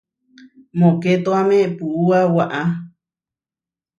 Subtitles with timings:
[0.79, 2.61] Mokétoame puúa waʼá.